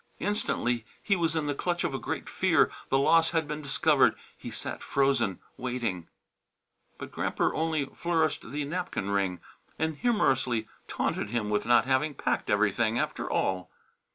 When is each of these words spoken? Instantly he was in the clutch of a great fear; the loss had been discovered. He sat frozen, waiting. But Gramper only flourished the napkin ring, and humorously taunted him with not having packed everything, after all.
Instantly 0.17 0.83
he 1.03 1.15
was 1.15 1.35
in 1.35 1.45
the 1.45 1.53
clutch 1.53 1.83
of 1.83 1.93
a 1.93 1.99
great 1.99 2.27
fear; 2.27 2.71
the 2.89 2.97
loss 2.97 3.29
had 3.29 3.47
been 3.47 3.61
discovered. 3.61 4.15
He 4.35 4.49
sat 4.49 4.81
frozen, 4.81 5.39
waiting. 5.57 6.07
But 6.97 7.11
Gramper 7.11 7.53
only 7.53 7.85
flourished 7.85 8.49
the 8.49 8.65
napkin 8.65 9.11
ring, 9.11 9.41
and 9.77 9.95
humorously 9.97 10.67
taunted 10.87 11.29
him 11.29 11.51
with 11.51 11.67
not 11.67 11.85
having 11.85 12.15
packed 12.15 12.49
everything, 12.49 12.97
after 12.97 13.29
all. 13.29 13.69